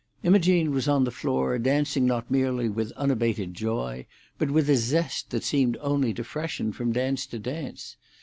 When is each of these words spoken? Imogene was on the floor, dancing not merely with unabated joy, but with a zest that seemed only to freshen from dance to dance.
Imogene 0.23 0.71
was 0.71 0.87
on 0.87 1.03
the 1.03 1.11
floor, 1.11 1.59
dancing 1.59 2.07
not 2.07 2.31
merely 2.31 2.67
with 2.67 2.91
unabated 2.93 3.53
joy, 3.53 4.07
but 4.39 4.49
with 4.49 4.67
a 4.67 4.75
zest 4.75 5.29
that 5.29 5.43
seemed 5.43 5.77
only 5.79 6.11
to 6.11 6.23
freshen 6.23 6.71
from 6.73 6.91
dance 6.91 7.27
to 7.27 7.37
dance. 7.37 7.97